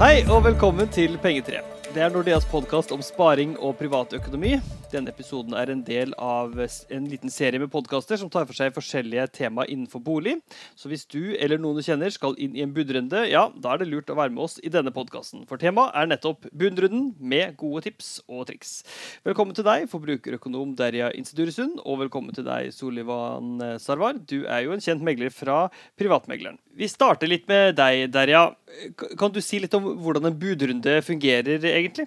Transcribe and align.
Hei 0.00 0.22
og 0.32 0.46
velkommen 0.46 0.88
til 0.88 1.18
Pengetre. 1.20 1.60
Det 1.92 2.00
er 2.00 2.08
Nordeas 2.14 2.46
podkast 2.48 2.88
om 2.96 3.02
sparing 3.04 3.52
og 3.60 3.76
privatøkonomi. 3.76 4.54
Denne 4.94 5.10
episoden 5.10 5.56
er 5.58 5.72
en 5.72 5.80
del 5.82 6.12
av 6.22 6.52
en 6.54 7.06
liten 7.10 7.32
serie 7.32 7.58
med 7.58 7.72
podkaster 7.72 8.18
som 8.20 8.28
tar 8.30 8.44
for 8.46 8.54
seg 8.54 8.74
forskjellige 8.76 9.24
tema 9.40 9.64
innenfor 9.66 9.98
bolig. 10.06 10.36
Så 10.78 10.86
hvis 10.90 11.02
du 11.10 11.34
eller 11.34 11.58
noen 11.58 11.80
du 11.80 11.82
kjenner 11.82 12.14
skal 12.14 12.36
inn 12.38 12.54
i 12.54 12.62
en 12.62 12.70
budrunde, 12.76 13.24
ja, 13.26 13.48
da 13.58 13.72
er 13.74 13.82
det 13.82 13.88
lurt 13.90 14.12
å 14.12 14.18
være 14.20 14.30
med 14.36 14.44
oss 14.46 14.60
i 14.62 14.70
denne 14.70 14.94
podkasten. 14.94 15.42
For 15.50 15.58
temaet 15.58 15.98
er 15.98 16.12
nettopp 16.12 16.46
budrunden 16.54 17.10
med 17.18 17.56
gode 17.58 17.82
tips 17.88 18.20
og 18.28 18.46
triks. 18.52 18.76
Velkommen 19.26 19.58
til 19.58 19.66
deg, 19.66 19.88
forbrukerøkonom 19.90 20.76
Derja 20.78 21.10
Insiduresund, 21.18 21.80
og 21.82 22.04
velkommen 22.06 22.36
til 22.36 22.46
deg, 22.46 22.70
Solivan 22.76 23.58
Sarwar. 23.82 24.20
Du 24.22 24.44
er 24.44 24.68
jo 24.68 24.76
en 24.76 24.84
kjent 24.84 25.02
megler 25.02 25.34
fra 25.34 25.64
Privatmegleren. 25.98 26.60
Vi 26.74 26.86
starter 26.90 27.30
litt 27.30 27.50
med 27.50 27.74
deg, 27.80 28.12
Derja. 28.14 28.52
Kan 29.18 29.34
du 29.34 29.42
si 29.42 29.58
litt 29.62 29.74
om 29.74 29.96
hvordan 30.04 30.30
en 30.30 30.38
budrunde 30.38 31.00
fungerer, 31.02 31.66
egentlig? 31.74 32.06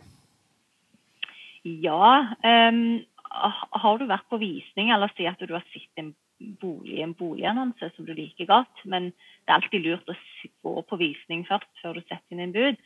Ja. 1.67 2.35
Um, 2.44 3.03
har 3.27 3.99
du 3.99 4.08
vært 4.08 4.30
på 4.31 4.39
visning, 4.41 4.91
eller 4.94 5.12
si 5.16 5.27
at 5.27 5.41
du 5.41 5.53
har 5.53 5.66
sett 5.73 6.02
en 6.02 6.13
bolig, 6.62 7.02
en 7.02 7.16
boligannonse 7.17 7.89
som 7.95 8.05
du 8.08 8.13
liker 8.16 8.48
godt, 8.49 8.84
men 8.85 9.09
det 9.12 9.52
er 9.52 9.58
alltid 9.58 9.84
lurt 9.84 10.09
å 10.11 10.16
gå 10.63 10.73
på 10.89 10.99
visning 11.02 11.44
først 11.48 11.70
før 11.81 11.98
du 11.98 12.05
setter 12.05 12.35
inn 12.35 12.45
en 12.45 12.55
bud. 12.55 12.80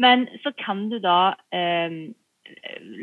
Men 0.00 0.26
så 0.44 0.54
kan 0.56 0.86
du 0.90 0.98
da 1.02 1.34
um, 1.52 2.00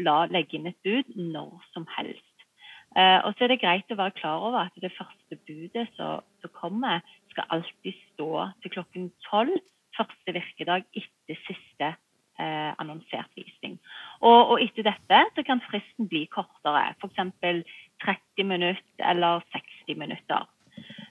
la 0.08 0.18
legge 0.32 0.58
inn 0.58 0.70
et 0.72 0.80
bud 0.86 1.14
når 1.16 1.70
som 1.73 1.88
helst. 1.98 2.26
Uh, 2.98 3.22
og 3.28 3.36
så 3.36 3.46
er 3.46 3.54
det 3.54 3.62
greit 3.62 3.92
å 3.94 4.00
være 4.00 4.18
klar 4.18 4.48
over 4.50 4.64
at 4.66 4.82
det 4.82 4.96
første 4.96 5.38
budet 5.46 5.86
som 5.96 6.56
kommer, 6.58 7.04
skal 7.30 7.52
alltid 7.54 7.98
stå 8.14 8.48
til 8.64 8.73
klokken 8.80 9.12
tolv 9.30 9.59
første 9.98 10.34
virkedag 10.34 10.88
etter 10.98 11.38
siste 11.46 11.94
eh, 12.40 12.72
annonsert 12.82 13.32
visning. 13.38 13.78
Og, 14.22 14.54
og, 14.54 14.56
etter 14.64 14.88
dette 14.90 15.22
så 15.36 15.45
kan 15.48 15.64
fristen 15.68 16.09
bli 16.12 16.26
kortere, 16.32 16.94
f.eks. 16.98 17.66
30 18.00 18.48
minutter 18.48 19.04
eller 19.12 19.44
60 19.52 20.00
minutter. 20.00 20.48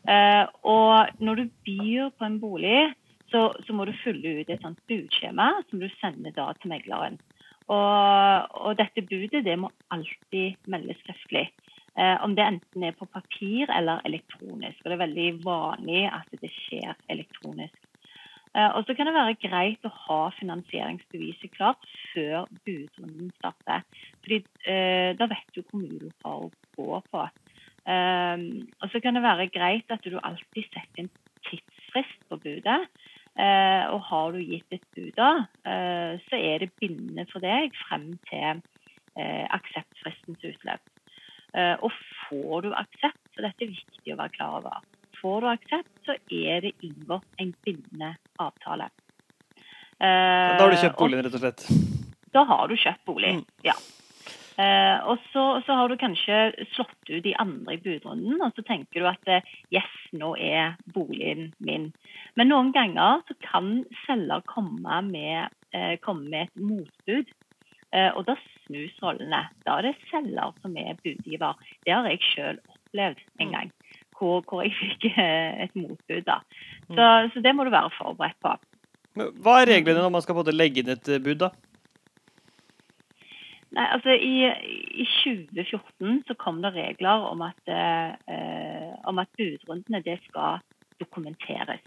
Eh, 0.09 0.45
og 0.65 1.21
når 1.21 1.43
du 1.43 1.45
byr 1.69 2.11
på 2.17 2.29
en 2.29 2.41
bolig, 2.41 2.81
så, 3.29 3.51
så, 3.67 3.75
må 3.77 3.85
du 3.85 3.93
fylle 4.03 4.39
ut 4.41 4.51
et 4.51 4.63
sånt 4.65 4.81
budskjema 4.89 5.51
som 5.69 5.83
du 5.83 5.89
sender 5.99 6.33
da 6.37 6.49
til 6.57 6.73
megleren. 6.73 7.19
Og, 7.69 8.55
og 8.57 8.79
dette 8.79 9.05
budet 9.05 9.45
det 9.45 9.59
må 9.61 9.69
alltid 9.93 10.57
meldes 10.73 10.97
skriftlig. 11.03 11.51
Eh, 11.99 12.17
om 12.25 12.35
det 12.39 12.47
enten 12.47 12.85
er 12.87 12.95
på 12.97 13.09
papir 13.11 13.69
eller 13.75 14.01
elektronisk. 14.09 14.81
Og 14.81 14.89
det 14.89 14.97
er 14.97 15.05
veldig 15.05 15.29
vanlig 15.45 16.05
at 16.09 16.41
det 16.41 16.51
skjer 16.55 16.95
elektronisk. 17.11 17.77
Eh, 18.59 18.71
og 18.75 18.87
så 18.87 18.97
kan 18.99 19.07
det 19.07 19.15
være 19.15 19.37
greit 19.39 19.87
å 19.87 19.93
ha 20.07 20.21
finansieringsbeviset 20.39 21.55
klart 21.55 21.85
før 22.13 22.49
budrunden 22.67 23.31
starter. 23.39 23.85
Fordi 24.25 24.41
eh, 24.67 25.13
da 25.19 25.31
vet 25.31 25.55
du 25.55 25.63
hvor 25.63 25.85
mye 25.85 26.01
du 26.03 26.09
har 26.25 26.49
å 26.49 26.51
gå 26.79 27.03
på. 27.13 27.29
Eh, 27.89 28.49
og 28.83 28.91
så 28.91 29.03
kan 29.05 29.19
det 29.19 29.27
være 29.27 29.51
greit 29.55 29.95
at 29.95 30.05
du 30.05 30.19
alltid 30.19 30.67
setter 30.73 31.05
en 31.05 31.13
tidsfrist 31.47 32.27
på 32.29 32.41
budet. 32.43 32.83
Eh, 33.39 33.85
og 33.95 34.03
har 34.09 34.35
du 34.35 34.41
gitt 34.43 34.75
et 34.75 34.87
bud 34.97 35.13
da, 35.15 35.31
eh, 35.63 36.19
så 36.27 36.39
er 36.43 36.65
det 36.65 36.75
bindende 36.83 37.23
for 37.31 37.45
deg 37.45 37.77
frem 37.85 38.17
til 38.27 38.63
eh, 39.15 39.47
akseptfristens 39.55 40.43
utløp. 40.43 40.83
og 41.81 41.93
får 42.29 42.61
du 42.63 42.75
aksept, 42.77 43.23
så 43.35 43.43
dette 43.43 43.65
er 43.65 43.71
viktig 43.73 44.13
å 44.13 44.19
være 44.19 44.35
klar 44.35 44.59
over 44.59 44.83
Får 45.19 45.41
du 45.41 45.47
aksept, 45.51 45.98
så 46.09 46.17
er 46.33 46.65
det 46.65 46.75
inngått 46.87 47.29
en 47.43 47.53
bindende 47.67 48.15
avtale. 48.41 48.89
da 50.01 50.65
har 50.65 50.73
du 50.73 50.81
kjøpt 50.81 50.99
boligen, 50.99 51.27
rett 51.27 51.39
og 51.39 51.45
slett? 51.45 51.69
Da 52.33 52.45
har 52.49 52.69
du 52.69 52.77
kjøpt 52.79 53.05
bolig, 53.09 53.39
mm. 53.39 53.47
ja. 53.67 53.77
Uh, 54.59 54.99
og 55.13 55.21
så, 55.31 55.43
så, 55.63 55.75
har 55.79 55.87
du 55.87 55.95
kanskje 56.01 56.37
slått 56.75 57.11
ut 57.13 57.23
de 57.23 57.35
andre 57.39 57.77
i 57.77 57.83
budrunden, 57.83 58.41
og 58.43 58.57
så 58.57 58.65
tenker 58.67 59.05
du 59.05 59.07
at 59.07 59.31
uh, 59.31 59.53
yes, 59.71 59.93
nå 60.19 60.33
er 60.35 60.75
boligen 60.95 61.53
min. 61.63 61.93
Men 62.35 62.51
noen 62.51 62.73
ganger 62.75 63.23
så 63.29 63.37
kan 63.45 63.85
selger 64.03 64.43
komme 64.51 64.99
med, 65.07 65.55
uh, 65.77 65.95
komme 66.03 66.27
med 66.27 66.49
et 66.49 66.59
motbud. 66.59 67.37
og 67.89 68.27
da 68.29 68.35
snus 68.67 68.99
rollene. 69.01 69.47
Da 69.65 69.79
er 69.79 69.87
det 69.87 70.09
selger 70.11 70.51
som 70.61 70.75
er 70.77 70.99
budgiver. 71.01 71.55
Det 71.87 71.95
har 71.95 72.05
jeg 72.11 72.21
sjøl 72.21 72.59
opplevd 72.69 73.23
en 73.39 73.47
mm. 73.49 73.55
gang 73.55 73.71
hvor, 74.19 74.43
hvor 74.49 74.65
jeg 74.67 74.75
fikk 74.79 75.09
eh, 75.15 75.65
et 75.65 75.77
motbud. 75.79 76.25
da. 76.27 76.41
Mm. 76.89 76.97
Så, 76.97 77.07
så, 77.35 77.45
det 77.45 77.55
må 77.55 77.65
du 77.65 77.73
være 77.75 77.95
forberedt 77.99 78.39
på. 78.45 78.55
Men 79.19 79.33
hva 79.43 79.61
er 79.63 79.73
reglene 79.73 80.05
når 80.05 80.15
man 80.15 80.25
skal 80.25 80.39
både 80.39 80.55
legge 80.55 80.83
inn 80.83 80.93
et 80.95 81.11
eh, 81.11 81.23
bud, 81.23 81.41
da? 81.47 81.53
Nei, 83.77 83.85
altså 83.85 84.15
I, 84.17 84.49
i 85.03 85.05
2014 85.05 86.23
så 86.29 86.37
kom 86.41 86.63
det 86.65 86.73
regler 86.73 87.27
om 87.29 87.43
at, 87.45 87.61
eh, 87.69 88.95
om 89.05 89.21
at 89.21 89.29
budrundene 89.37 90.01
det 90.07 90.17
skal 90.25 90.63
dokumenteres. 91.03 91.85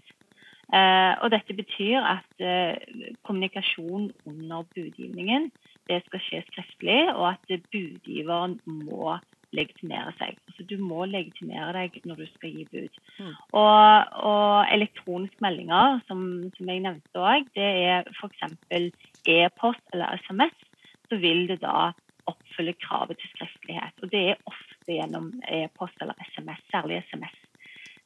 Eh, 0.72 1.12
og 1.20 1.32
Dette 1.34 1.56
betyr 1.58 1.98
at 2.00 2.44
eh, 2.44 2.78
kommunikasjon 3.26 4.12
under 4.26 4.62
budgivningen 4.74 5.50
det 5.90 5.98
skal 6.06 6.22
skje 6.22 6.40
skriftlig, 6.46 7.00
og 7.12 7.34
at 7.34 7.60
budgiveren 7.74 8.60
må 8.64 9.18
legitimere 9.56 10.12
seg. 10.18 10.38
Altså, 10.48 10.64
du 10.68 10.76
må 10.80 11.04
legitimere 11.10 11.72
deg 11.76 11.98
når 12.08 12.22
du 12.22 12.26
skal 12.32 12.54
gi 12.56 12.66
bud. 12.72 13.00
Mm. 13.18 13.32
Og, 13.60 14.16
og 14.32 14.72
elektroniske 14.74 15.44
meldinger, 15.44 16.00
som, 16.08 16.24
som 16.56 16.72
jeg 16.72 16.84
nevnte 16.86 17.22
òg, 17.22 17.50
det 17.56 17.68
er 17.88 18.08
f.eks. 18.14 18.56
e-post 19.28 19.84
eller 19.92 20.22
SMS. 20.24 20.66
Så 21.10 21.20
vil 21.20 21.46
det 21.50 21.60
da 21.64 21.92
oppfylle 22.30 22.74
kravet 22.80 23.18
til 23.20 23.32
skriftlighet. 23.34 23.96
Og 24.02 24.12
det 24.12 24.26
er 24.32 24.44
ofte 24.48 24.96
gjennom 24.96 25.32
e-post 25.48 26.00
eller 26.00 26.18
SMS, 26.32 26.62
særlig 26.72 27.02
SMS 27.10 27.38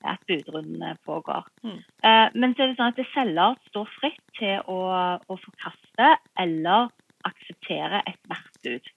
at 0.07 0.21
budrundene 0.29 0.97
pågår. 1.07 1.47
Mm. 1.63 1.81
Eh, 2.09 2.29
men 2.35 2.55
så 2.55 2.63
er 2.63 2.71
det 2.71 2.79
sånn 2.79 2.93
at 2.93 3.01
det 3.01 3.09
selger 3.15 3.57
står 3.71 3.89
fritt 3.97 4.23
til 4.39 4.71
å, 4.71 4.79
å 5.19 5.39
forkaste 5.43 6.13
eller 6.43 6.91
akseptere 7.27 8.03
ethvert 8.07 8.61
bud. 8.63 8.93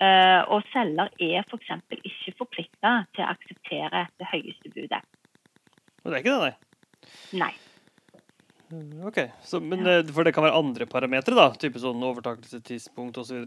Uh, 0.00 0.46
og 0.48 0.64
selger 0.72 1.10
er 1.20 1.42
f.eks. 1.44 1.72
Ikke 1.98 2.32
forplikta 2.38 2.92
til 3.12 3.20
å 3.20 3.32
akseptere 3.34 4.06
det 4.16 4.28
høyeste 4.30 4.70
budet. 4.72 5.00
Og 6.00 6.06
det 6.08 6.14
er 6.16 6.22
ikke 6.22 6.36
det, 6.36 6.46
nei? 6.46 7.42
Nei. 7.42 7.50
Mm, 8.70 9.02
OK. 9.10 9.18
Så, 9.44 9.58
men, 9.60 9.84
ja. 9.84 9.98
For 10.08 10.24
det 10.24 10.32
kan 10.32 10.46
være 10.46 10.56
andre 10.56 10.86
parametere, 10.88 11.36
da? 11.36 11.50
Type 11.60 11.82
sånn 11.82 12.00
overtakelsestidspunkt 12.08 13.20
osv. 13.20 13.44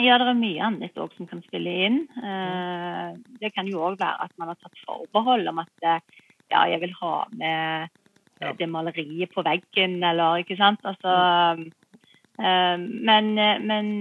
Ja, 0.00 0.16
det 0.16 0.24
er 0.24 0.38
mye 0.38 0.62
annet 0.64 0.96
òg 1.00 1.12
som 1.18 1.28
kan 1.28 1.42
spille 1.44 1.74
inn. 1.84 1.98
Uh, 2.16 3.12
det 3.42 3.52
kan 3.52 3.68
jo 3.68 3.82
òg 3.84 3.98
være 4.00 4.30
at 4.30 4.32
man 4.40 4.54
har 4.54 4.60
tatt 4.62 4.84
forbehold 4.86 5.52
om 5.52 5.60
at 5.66 5.84
ja, 5.84 6.62
jeg 6.64 6.80
vil 6.80 6.94
ha 7.02 7.14
med 7.36 7.92
ja. 8.40 8.54
det 8.56 8.70
maleriet 8.72 9.36
på 9.36 9.44
veggen, 9.44 9.98
eller 10.00 10.40
ikke 10.40 10.56
sant. 10.56 10.80
Altså, 10.88 11.12
mm. 11.60 12.88
men, 13.04 13.34
men 13.68 13.92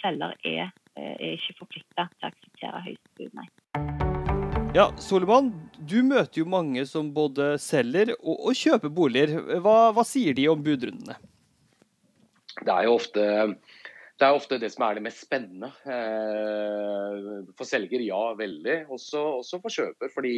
selger 0.00 0.34
er, 0.46 0.72
eh, 0.96 1.14
er 1.14 1.34
ikke 1.36 1.56
forplikta 1.62 2.08
til 2.12 2.28
å 2.28 2.30
akseptere 2.32 2.84
høyeste 2.86 3.16
bud, 3.18 3.32
nei. 3.38 3.48
Ja, 4.76 4.90
Soleman, 5.00 5.48
du 5.80 6.02
møter 6.04 6.42
jo 6.42 6.48
mange 6.50 6.84
som 6.86 7.08
både 7.14 7.54
selger 7.62 8.12
og, 8.18 8.34
og 8.50 8.58
kjøper 8.58 8.92
boliger. 8.92 9.32
Hva, 9.64 9.90
hva, 9.96 10.04
sier 10.04 10.36
de 10.36 10.44
om 10.52 10.60
budrundene? 10.62 11.16
Det 12.58 12.74
er 12.74 12.88
jo 12.88 12.96
ofte 12.98 13.24
det 14.18 14.26
er 14.26 14.34
ofte 14.34 14.58
det 14.58 14.72
som 14.74 14.82
er 14.82 14.98
det 14.98 15.04
mest 15.04 15.22
spennende. 15.22 15.70
Eh, 15.86 17.26
for 17.54 17.68
selger, 17.68 18.02
ja, 18.02 18.22
veldig. 18.38 18.80
Også, 18.90 19.20
også 19.38 19.60
for 19.62 19.70
kjøper. 19.70 20.10
Fordi, 20.10 20.34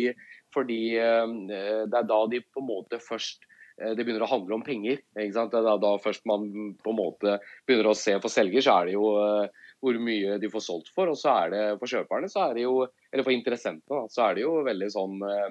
fordi, 0.52 0.80
eh, 1.00 1.32
det 1.48 1.96
er 2.02 2.10
da 2.10 2.18
de 2.28 2.42
på 2.44 2.60
en 2.60 2.68
måte 2.68 3.00
først 3.00 3.48
det 3.80 4.04
begynner 4.04 4.24
å 4.26 4.30
handle 4.30 4.58
om 4.58 4.64
penger. 4.64 5.00
er 5.16 5.80
da 5.80 5.92
først 6.02 6.26
man 6.28 6.46
på 6.82 6.92
en 6.92 6.98
måte 6.98 7.38
begynner 7.66 7.90
å 7.90 7.96
se 7.96 8.16
for 8.20 8.32
selger, 8.32 8.64
så 8.64 8.76
er 8.76 8.90
det 8.90 8.96
jo 8.96 9.08
uh, 9.16 9.66
hvor 9.80 9.96
mye 10.02 10.36
de 10.42 10.50
får 10.52 10.64
solgt 10.66 10.92
for. 10.94 11.10
Og 11.12 11.18
så 11.18 11.32
er 11.46 11.54
det 11.54 11.64
for 11.80 11.90
kjøperne, 11.90 12.28
er 12.48 12.54
det 12.58 12.66
jo, 12.66 12.76
eller 13.10 13.26
for 13.26 13.36
interessentene, 13.36 14.04
så 14.12 14.26
er 14.26 14.36
det 14.36 14.44
jo 14.44 14.54
veldig 14.68 14.90
sånn 14.92 15.18
uh, 15.24 15.50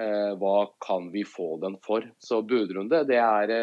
uh, 0.00 0.32
Hva 0.40 0.56
kan 0.84 1.10
vi 1.14 1.24
få 1.28 1.54
den 1.64 1.80
for? 1.84 2.06
Så 2.20 2.42
budrunde, 2.46 3.04
det 3.08 3.20
er, 3.22 3.54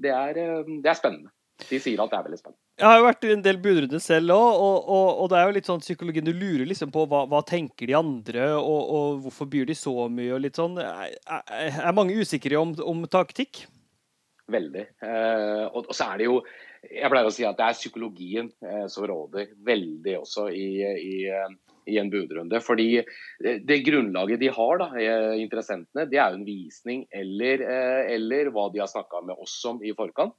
det 0.00 0.14
er, 0.16 0.42
det 0.68 0.92
er 0.92 1.00
spennende. 1.00 1.32
De 1.68 1.78
sier 1.82 2.00
at 2.02 2.12
det 2.12 2.18
er 2.18 2.26
veldig 2.26 2.38
spennende. 2.40 2.60
Jeg 2.80 2.88
har 2.88 2.96
jo 2.96 3.04
vært 3.04 3.26
i 3.26 3.32
en 3.34 3.42
del 3.44 3.58
budrunder 3.60 4.00
selv 4.02 4.34
òg, 4.34 4.62
og, 4.64 4.76
og, 4.88 5.08
og, 5.10 5.26
det 5.30 5.36
er 5.38 5.48
jo 5.48 5.56
litt 5.58 5.68
sånn 5.68 5.82
psykologien 5.84 6.24
du 6.24 6.32
lurer 6.32 6.64
liksom 6.68 6.92
på 6.94 7.04
hva, 7.10 7.26
hva 7.28 7.42
tenker 7.46 7.90
de 7.90 7.98
andre, 7.98 8.46
og, 8.56 8.80
og, 8.80 9.20
hvorfor 9.26 9.50
byr 9.52 9.68
de 9.68 9.76
så 9.76 9.94
mye, 10.08 10.32
og 10.36 10.40
litt 10.46 10.60
sånn. 10.60 10.78
Er, 10.80 11.12
er 11.68 11.96
mange 11.96 12.16
usikre 12.16 12.60
om, 12.60 12.72
om 12.80 13.04
taktikk? 13.10 13.66
Veldig. 14.50 14.86
Eh, 15.06 15.64
og, 15.68 15.92
så 15.94 16.10
er 16.10 16.20
det 16.20 16.26
jo 16.26 16.40
Jeg 16.88 17.10
pleier 17.12 17.28
å 17.28 17.32
si 17.34 17.44
at 17.46 17.58
det 17.58 17.66
er 17.68 17.76
psykologien 17.76 18.48
eh, 18.64 18.86
som 18.90 19.04
råder 19.06 19.52
veldig 19.66 20.14
også 20.22 20.48
i, 20.56 20.68
i, 20.80 21.16
i 21.92 21.98
en 22.00 22.10
budrunde. 22.10 22.62
Fordi 22.64 23.02
det 23.68 23.82
grunnlaget 23.84 24.40
de 24.40 24.48
har, 24.56 24.80
da, 24.80 24.88
interessentene, 25.36 26.08
det 26.08 26.16
er 26.16 26.32
jo 26.32 26.40
en 26.40 26.48
visning 26.48 27.04
eller, 27.12 27.66
eller 28.16 28.48
hva 28.54 28.70
de 28.72 28.80
har 28.80 28.88
snakka 28.88 29.20
med 29.28 29.44
oss 29.44 29.58
om 29.68 29.84
i 29.84 29.92
forkant. 29.96 30.32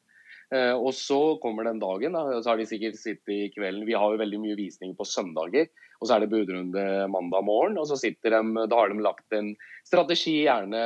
Eh, 0.52 0.74
og 0.76 0.92
så 0.98 1.20
kommer 1.44 1.68
den 1.68 1.80
dagen, 1.80 2.18
da, 2.18 2.42
så 2.42 2.52
har 2.52 2.60
de 2.60 2.68
sikkert 2.68 3.00
sittet 3.00 3.32
i 3.32 3.52
kvelden. 3.54 3.88
Vi 3.88 3.96
har 3.96 4.12
jo 4.12 4.20
veldig 4.20 4.42
mye 4.44 4.60
visninger 4.60 4.98
på 4.98 5.08
søndager. 5.08 5.72
Og 6.02 6.10
så 6.10 6.16
er 6.16 6.24
det 6.24 6.32
budrunde 6.32 6.84
mandag 7.14 7.46
morgen. 7.46 7.78
Og 7.78 7.86
så 7.88 7.96
sitter 8.00 8.34
de, 8.34 8.66
da 8.68 8.80
har 8.80 8.90
de 8.90 9.04
lagt 9.06 9.36
en 9.38 9.52
strategi, 9.86 10.40
gjerne 10.48 10.82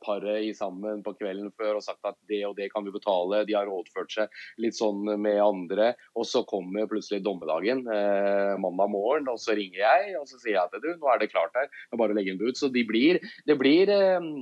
paret 0.00 0.46
i 0.48 0.54
sammen 0.56 1.02
på 1.04 1.12
kvelden 1.18 1.52
før 1.52 1.78
og 1.78 1.84
sagt 1.84 2.08
at 2.08 2.16
det 2.30 2.40
og 2.48 2.56
det 2.56 2.70
kan 2.72 2.86
vi 2.86 2.94
betale. 2.94 3.44
De 3.48 3.56
har 3.58 3.68
rådført 3.68 4.14
seg 4.16 4.40
litt 4.64 4.78
sånn 4.78 5.04
med 5.20 5.38
andre. 5.44 5.92
Og 6.16 6.26
så 6.26 6.42
kommer 6.48 6.88
plutselig 6.88 7.20
dommedagen 7.26 7.84
eh, 7.92 8.54
mandag 8.58 8.90
morgen, 8.94 9.28
og 9.28 9.38
så 9.42 9.56
ringer 9.58 9.82
jeg 9.84 10.16
og 10.18 10.24
så 10.30 10.40
sier 10.40 10.56
jeg 10.56 10.72
til 10.72 10.86
du, 10.86 10.92
nå 10.96 11.12
er 11.12 11.20
det 11.20 11.32
klart 11.34 11.54
her, 11.58 11.68
det 11.68 11.94
er 11.94 12.00
bare 12.00 12.16
å 12.16 12.18
legge 12.18 12.32
inn 12.32 12.40
bud. 12.40 12.56
Så 12.56 12.72
de 12.72 12.86
blir, 12.88 13.20
det 13.46 13.60
blir 13.60 13.92
eh, 13.92 14.32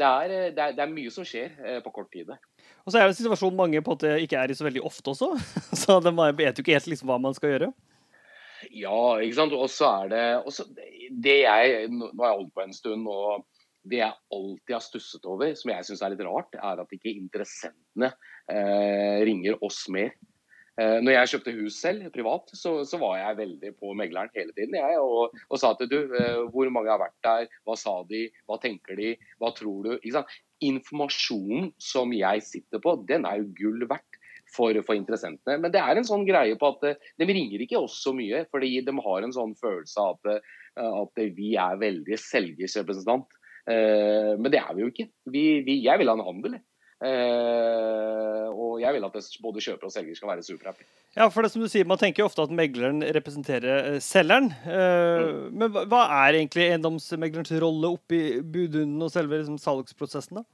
det 0.00 0.08
er, 0.08 0.32
det, 0.56 0.58
er, 0.58 0.74
det 0.74 0.82
er, 0.82 0.90
mye 0.90 1.10
som 1.12 1.24
skjer 1.28 1.80
på 1.84 1.90
kort 1.94 2.08
tid. 2.14 2.32
Og 2.82 2.90
så 2.90 2.98
er 2.98 3.06
det 3.06 3.12
en 3.12 3.20
situasjon 3.20 3.56
mange 3.56 3.82
på 3.84 3.94
at 3.94 4.04
det 4.04 4.12
ikke 4.24 4.40
er 4.42 4.50
i 4.50 4.58
så 4.58 4.66
veldig 4.66 4.82
ofte 4.88 5.12
også. 5.12 5.30
Så 5.82 6.00
de 6.02 6.12
vet 6.38 6.58
jo 6.58 6.64
ikke 6.64 6.74
helt 6.74 6.90
liksom 6.90 7.10
hva 7.12 7.18
man 7.22 7.36
skal 7.36 7.54
gjøre. 7.54 7.70
Ja, 8.70 9.18
ikke 9.22 9.38
sant. 9.38 9.54
Og 9.54 9.70
så 9.70 9.88
er 10.02 10.10
det 10.12 10.24
også, 10.42 10.66
det 11.24 11.38
jeg, 11.44 11.88
Nå 11.90 12.10
har 12.18 12.32
jeg 12.32 12.40
holdt 12.40 12.54
på 12.54 12.64
en 12.64 12.74
stund, 12.76 13.08
og 13.10 13.46
det 13.90 13.98
jeg 13.98 14.14
alltid 14.34 14.74
har 14.76 14.84
stusset 14.84 15.24
over, 15.26 15.54
som 15.58 15.72
jeg 15.72 15.86
syns 15.88 16.02
er 16.02 16.14
litt 16.14 16.26
rart, 16.26 16.54
er 16.58 16.82
at 16.82 16.94
ikke 16.94 17.10
interessentene 17.10 18.12
eh, 18.50 19.22
ringer 19.26 19.58
oss 19.66 19.84
mer. 19.92 20.14
Eh, 20.80 20.98
når 21.04 21.12
jeg 21.12 21.30
kjøpte 21.34 21.52
hus 21.58 21.78
selv, 21.82 22.06
privat, 22.14 22.48
så, 22.56 22.78
så, 22.88 22.96
var 23.00 23.18
jeg 23.18 23.38
veldig 23.42 23.72
på 23.76 23.92
megleren 23.98 24.32
hele 24.36 24.54
tiden. 24.56 24.78
Jeg, 24.78 25.02
og, 25.04 25.34
og, 25.50 25.58
sa 25.60 25.74
til 25.76 25.90
du, 25.90 25.98
eh, 26.16 26.38
hvor 26.54 26.70
mange 26.72 26.88
har 26.92 27.02
vært 27.02 27.18
der, 27.26 27.50
hva 27.68 27.76
sa 27.76 27.98
de, 28.08 28.24
hva 28.48 28.56
tenker 28.62 28.96
de, 28.96 29.12
hva 29.42 29.52
tror 29.56 29.84
du? 29.84 30.08
Informasjonen 30.62 31.72
som 31.82 32.14
jeg 32.16 32.44
sitter 32.46 32.80
på, 32.80 32.96
den 33.08 33.28
er 33.28 33.42
jo 33.42 33.52
gull 33.58 33.86
verdt. 33.88 34.08
For, 34.52 34.76
for, 34.84 34.92
interessentene. 34.98 35.54
Men 35.62 35.72
det 35.72 35.80
er 35.80 35.96
en 35.96 36.04
sånn 36.04 36.26
greie 36.28 36.58
på 36.60 36.68
at 36.74 36.82
eh, 36.84 37.04
de 37.16 37.24
ringer 37.24 37.62
ikke 37.64 37.78
oss 37.80 37.94
så 38.04 38.10
mye, 38.12 38.42
fordi 38.52 38.82
de 38.84 38.92
har 39.06 39.24
en 39.24 39.32
sånn 39.32 39.54
følelse 39.56 40.02
av 40.02 40.18
at, 40.28 40.50
at 40.82 41.22
vi 41.38 41.54
er 41.56 41.78
veldig 41.80 42.18
selgers 42.20 42.74
representant. 42.76 43.38
Men 43.64 44.50
det 44.52 44.60
er 44.60 44.74
vi 44.76 44.84
jo 44.84 44.90
ikke. 44.90 45.06
Vi, 45.32 45.44
vi, 45.64 45.78
jeg 45.86 46.02
vil 46.02 46.10
ha 46.10 46.18
en 46.18 46.26
handel. 46.26 46.58
Uh, 47.02 48.46
og 48.54 48.74
jeg 48.78 48.94
vil 48.94 49.04
at 49.08 49.16
både 49.42 49.62
kjøper 49.64 49.88
og 49.88 49.90
selger 49.90 50.14
skal 50.14 50.30
være 50.30 50.44
superhappy. 50.46 50.84
Ja, 51.16 51.26
for 51.26 51.42
det 51.42 51.50
som 51.50 51.60
du 51.64 51.66
sier, 51.68 51.84
Man 51.88 51.98
tenker 51.98 52.22
jo 52.22 52.28
ofte 52.28 52.44
at 52.46 52.54
megleren 52.54 53.02
representerer 53.16 53.96
uh, 53.96 53.98
selgeren. 53.98 54.52
Eh, 54.62 55.22
mm. 55.26 55.40
Men 55.58 55.78
hva 55.90 56.02
er 56.22 56.38
egentlig 56.38 56.68
eiendomsmeglerens 56.68 57.50
rolle 57.62 57.90
oppi 57.96 58.38
budrunden 58.40 59.02
og 59.02 59.10
selve 59.10 59.40
liksom, 59.40 59.58
salgsprosessen? 59.58 60.40
da? 60.40 60.46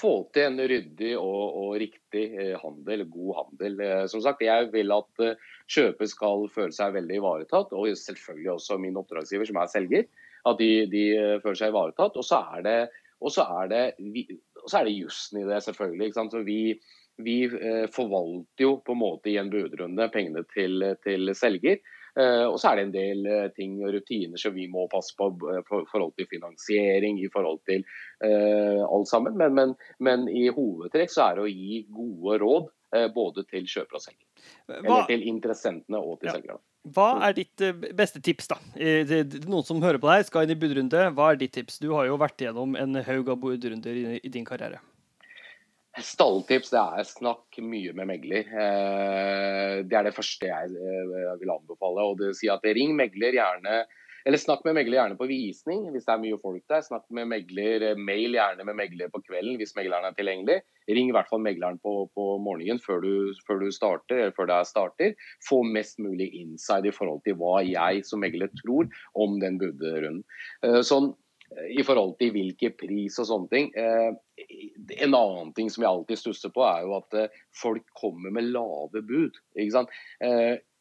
Få 0.00 0.14
til 0.32 0.46
en 0.48 0.56
ryddig 0.64 1.12
og, 1.20 1.58
og 1.60 1.74
riktig 1.82 2.24
handel, 2.62 3.04
god 3.12 3.34
handel. 3.42 3.82
som 4.08 4.22
sagt, 4.24 4.40
Jeg 4.40 4.70
vil 4.72 4.94
at 4.96 5.26
kjøper 5.68 6.08
skal 6.08 6.46
føle 6.54 6.72
seg 6.72 6.94
veldig 6.94 7.18
ivaretatt, 7.18 7.74
og 7.76 7.90
selvfølgelig 8.00 8.54
også 8.54 8.78
min 8.80 8.96
oppdragsgiver, 8.96 9.44
som 9.50 9.60
er 9.60 9.68
selger. 9.68 10.08
At 10.48 10.56
de, 10.56 10.70
de 10.88 11.04
føler 11.44 11.60
seg 11.60 11.74
ivaretatt. 11.74 12.16
Og 12.16 12.24
så 12.24 12.40
er 12.56 12.64
det, 12.64 12.78
og 13.20 13.34
så 13.34 13.44
er 13.60 13.68
det 13.68 13.84
og 14.62 14.70
så 14.70 14.80
er 14.80 14.88
det 14.88 14.96
jussen 14.98 15.40
i 15.42 15.46
det, 15.48 15.62
selvfølgelig. 15.66 16.12
Så 16.16 16.42
vi, 16.46 16.60
vi 17.24 17.38
eh, 17.46 17.86
forvalter 17.92 18.66
jo 18.66 18.76
på 18.84 18.96
en 18.96 19.02
måte 19.02 19.32
i 19.32 19.38
en 19.40 19.50
budrunde 19.52 20.10
pengene 20.14 20.44
til, 20.54 20.84
til 21.04 21.34
selger. 21.38 21.80
Uh, 22.18 22.48
og 22.50 22.56
så 22.58 22.72
er 22.72 22.80
det 22.80 22.84
en 22.88 22.94
del 22.94 23.26
uh, 23.28 23.50
ting 23.54 23.76
og 23.84 23.92
rutiner 23.94 24.40
som 24.40 24.54
vi 24.56 24.64
må 24.70 24.88
passe 24.90 25.14
på 25.18 25.28
i 25.30 25.60
for, 25.68 25.84
forhold 25.92 26.16
til 26.18 26.26
finansiering, 26.30 27.20
i 27.22 27.30
forhold 27.30 27.60
til 27.70 27.84
uh, 28.24 28.82
alt 28.82 29.10
sammen. 29.10 29.36
Men, 29.38 29.54
men, 29.54 29.76
men, 30.02 30.26
i 30.26 30.48
hovedtrekk 30.50 31.12
så 31.12 31.28
er 31.28 31.38
det 31.38 31.46
å 31.46 31.52
gi 31.52 31.84
gode 31.94 32.40
råd 32.42 32.70
både 33.14 33.44
til 33.46 33.68
kjøper 33.70 34.00
og 34.00 34.02
selger. 34.02 34.26
Hva? 34.66 34.80
Eller 34.80 35.04
til 35.06 35.20
interessentene 35.30 36.00
og 36.02 36.16
til 36.18 36.26
ja. 36.26 36.32
selgerne. 36.34 36.58
Hva 36.88 37.10
er 37.26 37.34
ditt 37.36 37.62
beste 37.96 38.22
tips, 38.24 38.48
da? 38.48 38.56
Noen 39.44 39.66
som 39.68 39.82
hører 39.84 40.00
på 40.00 40.08
deg, 40.08 40.24
skal 40.24 40.46
inn 40.46 40.54
i 40.54 40.60
budrunde. 40.60 41.02
Hva 41.16 41.32
er 41.32 41.40
ditt 41.42 41.52
tips? 41.52 41.76
Du 41.82 41.90
har 41.92 42.06
jo 42.08 42.16
vært 42.20 42.40
gjennom 42.40 42.72
en 42.80 43.02
haug 43.04 43.28
av 43.28 43.36
budrunder 43.42 43.98
i, 44.16 44.30
din 44.32 44.46
karriere. 44.48 44.80
Stalltips 46.00 46.70
det 46.72 46.80
er 46.80 47.06
snakk 47.08 47.58
mye 47.66 47.92
med 47.98 48.08
megler. 48.08 48.48
Eh, 48.48 49.74
det 49.84 49.98
er 49.98 50.06
det 50.06 50.14
første 50.16 50.48
jeg 50.48 50.72
eh, 50.72 51.32
vil 51.42 51.52
anbefale. 51.52 52.06
Og 52.06 52.20
det 52.22 52.32
sier 52.38 52.56
at 52.56 52.64
ring 52.64 52.94
megler 52.96 53.36
gjerne 53.36 53.82
eller 54.26 54.40
snakk 54.40 54.64
med 54.66 54.76
megler 54.78 54.98
gjerne 54.98 55.18
på 55.20 55.28
visning 55.30 55.86
hvis 55.94 56.06
det 56.06 56.14
er 56.14 56.22
mye 56.22 56.40
folk 56.42 56.64
der. 56.70 56.84
Snakk 56.86 57.06
med 57.14 57.30
megler, 57.30 57.86
eh, 57.90 58.02
mail 58.10 58.36
gjerne 58.36 58.66
med 58.68 58.78
megler 58.80 59.12
på 59.12 59.22
kvelden 59.24 59.56
hvis 59.60 59.76
megleren 59.78 60.08
er 60.10 60.18
tilgjengelig. 60.18 60.60
Ring 60.90 61.10
i 61.10 61.14
hvert 61.14 61.30
fall 61.30 61.42
megleren 61.44 61.80
på, 61.84 61.94
på 62.16 62.26
morgenen 62.42 62.82
før 62.82 63.02
du, 63.04 63.12
før 63.46 63.62
du, 63.62 63.70
starter, 63.74 64.18
eller 64.18 64.36
før 64.36 64.50
det 64.50 64.58
er 64.58 64.68
starter. 64.68 65.16
Få 65.46 65.62
mest 65.66 66.00
mulig 66.02 66.30
inside 66.42 66.90
i 66.90 66.94
forhold 66.94 67.24
til 67.26 67.38
hva 67.40 67.60
jeg 67.66 68.04
som 68.08 68.22
megler 68.24 68.52
tror 68.62 68.90
om 69.14 69.38
den 69.42 69.60
budrunden. 69.60 70.24
Sånn, 70.86 71.12
i 71.50 71.82
forhold 71.82 72.14
til 72.20 72.30
hvilken 72.34 72.74
pris 72.78 73.18
og 73.18 73.26
sånne 73.26 73.50
ting. 73.50 73.70
Eh, 73.74 74.10
en 75.02 75.16
annen 75.16 75.52
ting 75.56 75.70
som 75.72 75.84
jeg 75.84 75.90
alltid 75.90 76.20
stusser 76.20 76.52
på, 76.54 76.62
er 76.66 76.84
jo 76.86 76.96
at 77.00 77.16
eh, 77.18 77.38
folk 77.58 77.86
kommer 77.98 78.34
med 78.34 78.52
lave 78.54 79.02
bud. 79.06 79.40
ikke 79.56 79.74
sant? 79.74 79.96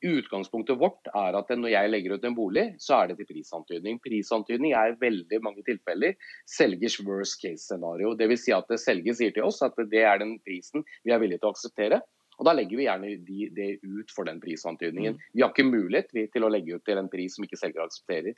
Eh, 0.02 0.10
utgangspunktet 0.20 0.78
vårt 0.80 1.10
er 1.14 1.38
at 1.38 1.50
når 1.56 1.74
jeg 1.74 1.92
legger 1.92 2.16
ut 2.16 2.28
en 2.28 2.36
bolig, 2.36 2.66
så 2.82 3.02
er 3.02 3.10
det 3.10 3.20
til 3.20 3.30
prisantydning. 3.34 4.00
Prisantydning 4.04 4.76
er 4.78 4.94
i 4.94 5.00
veldig 5.00 5.42
mange 5.44 5.64
tilfeller 5.68 6.16
selgers 6.48 7.00
worst 7.06 7.42
case 7.42 7.66
scenario. 7.66 8.14
Dvs. 8.16 8.46
Si 8.46 8.56
at 8.56 8.72
selger 8.80 9.18
sier 9.18 9.36
til 9.36 9.48
oss 9.48 9.62
at 9.66 9.78
det 9.92 10.06
er 10.06 10.22
den 10.22 10.38
prisen 10.44 10.86
vi 11.04 11.14
er 11.14 11.22
villige 11.22 11.44
til 11.44 11.52
å 11.52 11.56
akseptere. 11.56 12.02
Og 12.40 12.48
Da 12.48 12.54
legger 12.56 12.80
vi 12.80 12.86
gjerne 12.88 13.18
de, 13.28 13.50
det 13.52 13.70
ut 13.84 14.12
for 14.16 14.24
den 14.30 14.40
prisantydningen. 14.40 15.18
Mm. 15.18 15.24
Vi 15.36 15.44
har 15.44 15.52
ikke 15.52 15.68
mulighet 15.68 16.32
til 16.32 16.46
å 16.46 16.52
legge 16.52 16.78
ut 16.78 16.86
til 16.88 17.02
en 17.02 17.12
pris 17.12 17.36
som 17.36 17.44
ikke 17.44 17.60
selger 17.60 17.84
aksepterer. 17.84 18.38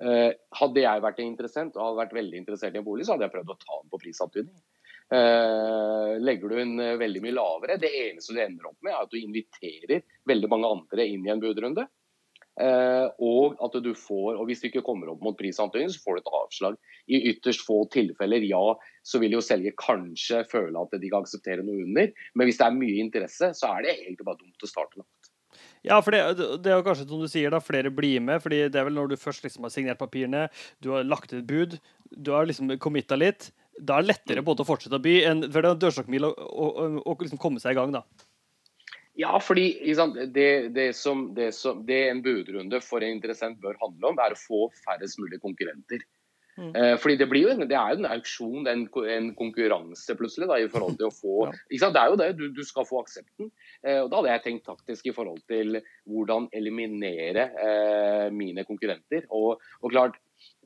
Uh, 0.00 0.32
hadde 0.56 0.80
jeg 0.80 1.02
vært 1.04 1.20
interessent 1.20 1.76
og 1.76 1.84
hadde 1.84 1.98
vært 2.00 2.14
veldig 2.16 2.38
interessert 2.40 2.74
i 2.74 2.80
en 2.80 2.86
bolig, 2.86 3.04
så 3.04 3.12
hadde 3.12 3.28
jeg 3.28 3.34
prøvd 3.34 3.52
å 3.52 3.58
ta 3.60 3.76
den 3.82 3.92
på 3.92 4.00
prisantydning. 4.00 4.62
Uh, 5.12 6.16
legger 6.24 6.48
du 6.48 6.56
den 6.56 6.78
uh, 6.80 6.94
veldig 7.00 7.20
mye 7.24 7.34
lavere, 7.36 7.80
det 7.80 7.90
eneste 8.06 8.32
du 8.32 8.38
ender 8.40 8.70
opp 8.70 8.78
med, 8.80 8.94
er 8.94 9.02
at 9.02 9.12
du 9.12 9.18
inviterer 9.20 10.06
veldig 10.28 10.48
mange 10.48 10.70
andre 10.78 11.04
inn 11.04 11.26
i 11.26 11.34
en 11.34 11.42
budrunde. 11.42 11.88
og 13.24 13.54
at 13.64 13.76
du 13.80 13.94
får, 13.96 14.36
og 14.36 14.44
hvis 14.46 14.60
du 14.60 14.66
ikke 14.68 14.82
kommer 14.84 15.08
opp 15.08 15.22
mot 15.24 15.36
prisantydning, 15.38 15.88
så 15.88 16.02
får 16.04 16.16
du 16.16 16.20
et 16.20 16.32
avslag. 16.38 16.74
I 17.08 17.20
ytterst 17.30 17.64
få 17.64 17.78
tilfeller, 17.92 18.44
ja, 18.44 18.76
så 19.02 19.20
vil 19.22 19.38
jo 19.38 19.40
selger 19.40 19.72
kanskje 19.80 20.42
føle 20.50 20.76
at 20.76 20.92
de 21.00 21.10
kan 21.10 21.24
akseptere 21.24 21.64
noe 21.64 21.86
under. 21.86 22.12
Men 22.36 22.48
hvis 22.48 22.60
det 22.60 22.66
er 22.66 22.76
mye 22.76 23.00
interesse, 23.06 23.54
så 23.56 23.72
er 23.72 23.86
det 23.86 23.94
egentlig 23.96 24.28
bare 24.28 24.42
dumt 24.42 24.68
å 24.68 24.68
starte 24.68 25.00
lavt. 25.00 25.32
Ja, 25.82 25.98
for 26.04 26.14
det, 26.14 26.20
det, 26.62 26.70
er 26.70 26.78
jo 26.78 26.84
kanskje 26.86 27.08
som 27.08 27.24
du 27.24 27.28
sier, 27.30 27.50
da, 27.52 27.58
flere 27.62 27.90
blir 27.92 28.20
med. 28.22 28.42
fordi 28.42 28.62
det 28.72 28.78
er 28.78 28.86
vel 28.86 28.96
når 28.96 29.12
du 29.12 29.16
først 29.20 29.44
liksom 29.44 29.66
har 29.66 29.74
signert 29.74 30.00
papirene, 30.00 30.46
du 30.80 30.92
har 30.94 31.08
lagt 31.08 31.32
et 31.34 31.46
bud, 31.46 31.78
du 32.12 32.32
har 32.36 32.46
liksom 32.46 32.70
committa 32.82 33.18
litt. 33.18 33.50
Da 33.78 33.96
er 33.96 34.04
det 34.04 34.12
lettere 34.12 34.44
både 34.44 34.64
å 34.64 34.68
fortsette 34.68 34.98
å 34.98 35.02
by 35.02 35.14
enn 35.30 35.46
for 35.48 35.64
det 35.64 35.70
er 35.72 35.80
dørstokkmil 35.80 36.28
å, 36.28 36.32
å, 36.36 36.68
å, 37.02 37.16
liksom 37.22 37.40
komme 37.40 37.62
seg 37.62 37.74
i 37.74 37.80
gang, 37.80 37.94
da. 37.94 38.04
Ja, 39.18 39.36
fordi 39.44 39.66
det, 40.32 40.48
det, 40.72 40.86
som, 40.96 41.26
det, 41.36 41.50
som, 41.56 41.82
det 41.86 42.06
en 42.08 42.22
budrunde 42.24 42.80
for 42.84 43.04
en 43.04 43.12
interessent 43.12 43.60
bør 43.60 43.76
handle 43.82 44.12
om, 44.12 44.20
er 44.24 44.32
å 44.32 44.40
få 44.40 44.66
færrest 44.86 45.20
mulig 45.20 45.40
konkurrenter. 45.42 46.04
Mm. 46.56 46.72
Eh, 46.76 46.94
fordi 47.00 47.16
Det 47.16 47.28
blir 47.28 47.46
jo 47.46 47.54
det 47.64 47.76
er 47.76 47.92
jo 47.94 48.00
en 48.02 48.10
auksjon, 48.12 48.66
en, 48.68 48.82
en 49.16 49.28
konkurranse 49.36 50.16
plutselig. 50.16 50.48
da, 50.48 50.58
i 50.60 50.68
forhold 50.68 50.98
til 51.00 51.08
å 51.08 51.14
få, 51.14 51.36
ja. 51.48 51.90
Det 51.92 52.00
er 52.00 52.10
jo 52.10 52.18
det, 52.20 52.28
du, 52.36 52.48
du 52.52 52.64
skal 52.64 52.88
få 52.88 53.00
aksepten. 53.04 53.50
Eh, 53.84 54.00
og 54.02 54.10
Da 54.10 54.20
hadde 54.20 54.34
jeg 54.34 54.44
tenkt 54.46 54.66
taktisk 54.68 55.08
i 55.08 55.14
forhold 55.16 55.40
til 55.48 55.80
hvordan 56.08 56.50
eliminere 56.52 57.48
eh, 57.56 58.28
mine 58.32 58.66
konkurrenter. 58.68 59.28
Og, 59.30 59.62
og 59.80 59.92
klart, 59.92 60.20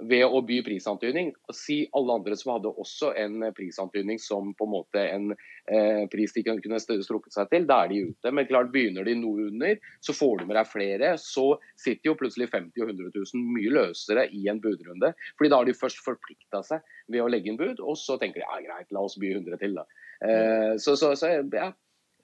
ved 0.05 0.25
å 0.27 0.41
by 0.45 0.59
prisantydning. 0.67 1.31
Si 1.55 1.79
alle 1.97 2.17
andre 2.19 2.37
som 2.37 2.53
hadde 2.55 2.73
også 2.83 3.13
en 3.17 3.47
prisantydning 3.57 4.19
som 4.21 4.53
på 4.57 4.67
en 4.67 4.73
måte 4.73 5.05
en 5.09 5.31
eh, 5.33 6.03
pris 6.13 6.35
de 6.37 6.45
kunne 6.47 6.81
strukket 6.81 7.33
seg 7.33 7.49
til, 7.53 7.65
da 7.69 7.83
er 7.85 7.93
de 7.93 8.03
ute. 8.11 8.33
Men 8.35 8.49
klart 8.49 8.73
begynner 8.75 9.09
de 9.09 9.17
noe 9.19 9.49
under, 9.49 9.81
så 10.05 10.17
får 10.17 10.43
du 10.43 10.45
med 10.51 10.59
deg 10.59 10.69
flere. 10.69 11.15
Så 11.23 11.47
sitter 11.81 12.13
jo 12.13 12.19
plutselig 12.21 12.51
50 12.53 12.85
og 12.85 12.93
100 12.93 13.11
000 13.17 13.49
mye 13.57 13.73
løsere 13.79 14.29
i 14.37 14.47
en 14.53 14.61
budrunde. 14.63 15.15
fordi 15.39 15.53
da 15.53 15.63
har 15.63 15.69
de 15.69 15.79
først 15.81 16.05
forplikta 16.05 16.63
seg 16.67 16.85
ved 17.09 17.25
å 17.25 17.31
legge 17.33 17.53
inn 17.53 17.61
bud, 17.61 17.81
og 17.81 17.97
så 18.01 18.19
tenker 18.21 18.43
de 18.43 18.47
ja 18.47 18.61
greit, 18.69 18.93
la 18.93 19.05
oss 19.07 19.17
by 19.21 19.33
100 19.33 19.61
til, 19.63 19.81
da. 19.81 19.87
Eh, 20.27 20.73
så, 20.83 20.97
så, 20.97 21.15
så 21.17 21.33
ja, 21.41 21.71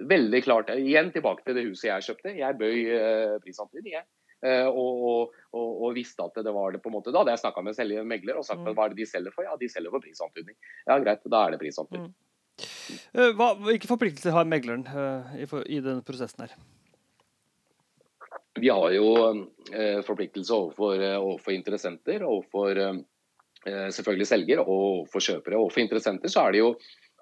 veldig 0.08 0.42
klart. 0.44 0.72
Igjen 0.76 1.12
tilbake 1.14 1.46
til 1.46 1.56
det 1.56 1.68
huset 1.70 1.88
jeg 1.88 2.08
kjøpte. 2.08 2.34
Jeg 2.36 2.58
bøy 2.60 2.76
eh, 2.98 3.38
prisantydning, 3.44 3.96
jeg. 3.96 4.08
Eh, 4.42 4.66
og, 4.66 5.30
og, 5.54 5.70
og, 5.70 5.88
visste 5.94 6.24
at 6.24 6.42
det 6.42 6.54
var 6.54 6.74
det 6.74 6.82
på 6.82 6.90
en 6.90 6.96
måte. 6.98 7.14
Da 7.14 7.22
hadde 7.22 7.36
jeg 7.36 7.44
snakka 7.44 7.62
med 7.62 7.78
selger, 7.78 8.04
megler 8.08 8.40
og 8.40 8.46
sagt 8.48 8.64
mm. 8.64 8.74
hva 8.74 8.88
er 8.88 8.94
det 8.94 9.04
de 9.04 9.08
selger 9.08 9.34
for? 9.34 9.46
Ja, 9.46 9.56
de 9.60 9.70
selger 9.70 9.94
for 9.94 10.04
prisantydning. 10.04 10.58
Ja, 10.88 10.98
greit, 10.98 11.24
da 11.30 11.46
er 11.46 11.54
det 11.54 11.62
prisantydning. 11.62 12.12
Mm. 12.12 12.68
Eh, 13.16 13.32
hva, 13.38 13.52
hvilke 13.62 13.90
forpliktelser 13.90 14.34
har 14.34 14.48
megleren 14.50 14.84
uh, 14.90 15.34
i, 15.38 15.46
i 15.46 15.82
denne 15.82 16.02
prosessen 16.06 16.44
her? 16.44 16.56
vi 18.60 18.68
har 18.68 18.90
jo 18.90 19.06
eh, 19.72 20.00
forpliktelse 20.06 20.54
overfor, 20.54 21.02
eh, 21.02 21.18
overfor 21.18 21.52
interessenter, 21.52 22.22
overfor 22.22 22.78
eh, 22.78 22.98
selvfølgelig 23.66 24.28
selger 24.28 24.60
og 24.62 24.68
overfor 24.72 25.24
kjøpere. 25.24 25.58
Overfor 25.58 25.84
interessenter 25.84 26.32
så 26.32 26.46
er 26.46 26.52
det 26.52 26.60
jo 26.60 26.68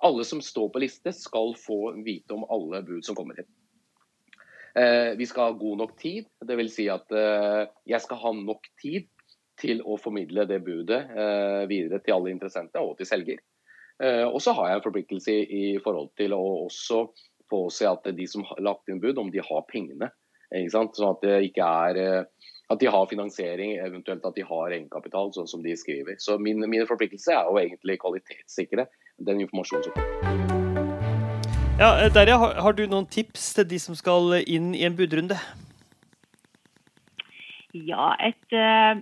alle 0.04 0.24
som 0.26 0.42
står 0.42 0.70
på 0.72 0.82
liste, 0.82 1.12
skal 1.14 1.54
få 1.60 1.94
vite 2.04 2.34
om 2.34 2.46
alle 2.50 2.82
bud 2.86 3.06
som 3.06 3.18
kommer 3.18 3.38
inn. 3.40 3.48
Eh, 4.74 5.16
vi 5.16 5.26
skal 5.26 5.42
ha 5.42 5.50
god 5.58 5.78
nok 5.78 5.96
tid, 5.98 6.28
dvs. 6.46 6.74
Si 6.74 6.86
at 6.92 7.10
eh, 7.16 7.64
jeg 7.90 8.04
skal 8.04 8.20
ha 8.22 8.32
nok 8.36 8.68
tid 8.80 9.08
til 9.60 9.82
å 9.82 9.98
formidle 10.00 10.46
det 10.48 10.60
budet 10.64 11.00
eh, 11.10 11.64
videre 11.68 12.00
til 12.04 12.16
alle 12.16 12.32
interessenter 12.32 12.84
og 12.84 12.96
til 12.98 13.08
selger. 13.08 13.42
Og 14.00 14.38
så 14.40 14.54
har 14.56 14.70
jeg 14.70 14.78
en 14.78 14.84
forpliktelse 14.86 15.32
i, 15.52 15.64
forhold 15.84 16.06
til 16.16 16.32
å 16.32 16.38
også 16.62 17.02
påse 17.52 17.84
at 17.84 18.06
de 18.16 18.24
som 18.32 18.46
har 18.48 18.62
lagt 18.64 18.88
inn 18.88 18.96
bud, 19.02 19.18
om 19.20 19.28
de 19.28 19.42
har 19.44 19.66
pengene 19.68 20.08
Sånn 20.72 20.88
at 20.88 21.20
det 21.20 21.34
ikke 21.50 21.66
er 21.68 22.24
at 22.72 22.80
de 22.80 22.88
har 22.90 23.10
finansiering, 23.12 23.76
eventuelt 23.84 24.24
at 24.24 24.38
de 24.40 24.46
har 24.48 24.72
egenkapital, 24.72 25.34
sånn 25.36 25.50
som 25.52 25.60
de 25.62 25.76
skriver. 25.76 26.16
Så 26.16 26.38
min, 26.40 26.64
min 26.64 26.88
forpliktelse 26.88 27.36
er 27.36 27.50
jo 27.52 27.60
egentlig 27.60 28.00
kvalitetssikre 28.00 28.88
den 29.28 29.44
informasjonen 29.44 29.90
som 29.90 30.00
kommer. 30.00 30.59
Ja, 31.80 31.94
eh, 32.04 32.10
Derja, 32.12 32.36
har, 32.36 32.58
har, 32.60 32.74
du 32.76 32.82
noen 32.84 33.06
tips 33.08 33.54
til 33.56 33.64
de 33.70 33.78
som 33.80 33.94
skal 33.96 34.34
inn 34.44 34.74
i 34.76 34.82
en 34.84 34.96
budrunde? 34.98 35.38
Ja, 37.72 38.10
et 38.20 38.52
uh, 38.52 38.98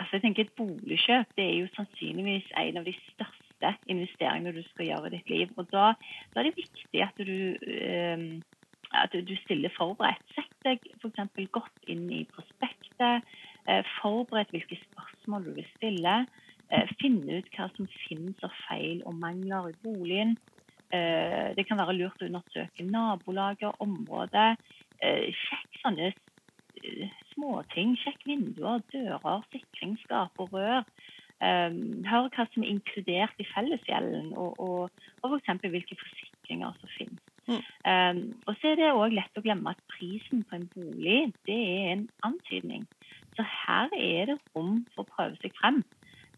altså 0.00 0.16
jeg 0.16 0.24
tenker 0.24 0.42
et 0.42 0.56
boligkjøp 0.58 1.36
det 1.38 1.44
er 1.44 1.60
jo 1.60 1.68
sannsynligvis 1.76 2.48
en 2.58 2.80
av 2.80 2.88
de 2.88 2.94
største 3.04 3.70
investeringene 3.86 4.56
du 4.56 4.64
skal 4.72 4.88
gjøre 4.88 5.12
i 5.12 5.14
ditt 5.14 5.30
liv. 5.30 5.52
Og 5.54 5.68
Da, 5.70 5.92
da 6.32 6.42
er 6.42 6.48
det 6.48 6.56
viktig 6.58 7.04
at 7.06 7.22
du 7.22 7.38
uh, 7.54 8.24
at 9.04 9.14
du 9.14 9.34
stiller 9.44 9.70
forberedt. 9.76 10.26
Sett 10.34 10.66
deg 10.66 10.82
f.eks. 10.98 11.22
godt 11.54 11.86
inn 11.86 12.08
i 12.10 12.24
prospektet. 12.34 13.30
Uh, 13.68 13.84
forbered 14.00 14.50
hvilke 14.50 14.80
spørsmål 14.88 15.46
du 15.46 15.52
vil 15.60 15.70
stille. 15.76 16.16
Finne 16.98 17.38
ut 17.38 17.54
hva 17.54 17.68
som 17.76 17.86
finnes 18.08 18.42
av 18.42 18.50
feil 18.64 19.04
og 19.06 19.14
mangler 19.22 19.70
i 19.70 19.78
boligen. 19.84 20.34
Eh, 20.94 21.48
det 21.56 21.66
kan 21.68 21.80
være 21.80 21.96
lurt 21.98 22.22
å 22.22 22.28
undersøke 22.28 22.86
nabolaget, 22.86 23.80
området. 23.82 24.54
Sjekk 25.02 25.80
sånne 25.82 26.12
småting. 27.34 27.96
Sjekk 28.00 28.22
vinduer, 28.28 28.80
dører, 28.94 29.44
sikringsskap 29.52 30.40
og 30.40 30.54
rør. 30.54 30.86
Hør 31.42 32.30
hva 32.32 32.46
som 32.54 32.64
er 32.64 32.70
inkludert 32.70 33.42
i 33.42 33.46
fellesgjelden, 33.50 34.30
og, 34.38 34.54
og, 34.62 35.06
og 35.20 35.34
f.eks. 35.34 35.66
hvilke 35.66 35.98
forsikringer 36.00 36.78
som 36.78 36.92
finnes. 36.94 37.24
Mm. 37.46 37.60
Um, 37.90 38.42
og 38.46 38.56
så 38.56 38.70
er 38.70 38.78
det 38.80 38.92
òg 38.96 39.12
lett 39.12 39.36
å 39.36 39.42
glemme 39.44 39.74
at 39.74 39.82
prisen 39.92 40.44
på 40.48 40.56
en 40.56 40.68
bolig 40.72 41.26
det 41.44 41.56
er 41.56 41.90
en 41.92 42.06
antydning. 42.24 42.86
Så 43.36 43.44
her 43.44 43.92
er 43.98 44.30
det 44.30 44.38
rom 44.54 44.78
for 44.94 45.04
å 45.04 45.10
prøve 45.10 45.36
seg 45.42 45.52
frem. 45.58 45.82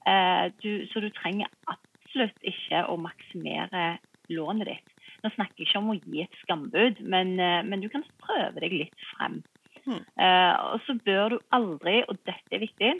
Uh, 0.07 0.51
du, 0.63 0.87
så 0.91 1.03
du 1.03 1.11
trenger 1.15 1.51
absolutt 1.71 2.43
ikke 2.47 2.83
å 2.91 2.99
maksimere 2.99 3.87
lånet 4.33 4.71
ditt. 4.71 4.95
Nå 5.25 5.33
snakker 5.35 5.63
jeg 5.63 5.69
ikke 5.69 5.83
om 5.83 5.93
å 5.93 5.99
gi 5.99 6.23
et 6.25 6.41
skambud, 6.43 7.03
men, 7.03 7.37
uh, 7.41 7.61
men 7.67 7.83
du 7.83 7.89
kan 7.93 8.05
prøve 8.23 8.63
deg 8.63 8.75
litt 8.85 9.07
frem. 9.15 9.41
Mm. 9.87 10.03
Uh, 10.19 10.55
og 10.73 10.83
så 10.87 10.97
bør 11.07 11.37
du 11.37 11.39
aldri, 11.57 12.01
og 12.07 12.19
dette 12.27 12.57
er 12.57 12.65
viktig, 12.65 12.97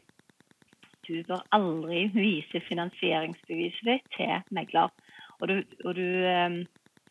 du 1.07 1.15
bør 1.27 1.45
aldri 1.55 2.07
vise 2.15 2.63
finansieringsbeviset 2.67 3.87
ditt 3.87 4.09
til 4.17 4.55
megler. 4.55 4.91
Og 5.41 5.51
du, 5.51 5.57
og 5.85 5.93
du 5.99 6.07
um, 6.27 6.63